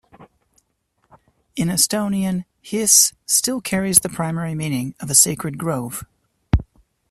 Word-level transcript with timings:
In 1.55 1.67
Estonian, 1.67 2.45
"hiis" 2.63 3.13
still 3.27 3.61
carries 3.61 3.99
the 3.99 4.09
primary 4.09 4.55
meaning 4.55 4.95
of 4.99 5.11
a 5.11 5.13
sacred 5.13 5.59
grove. 5.59 6.03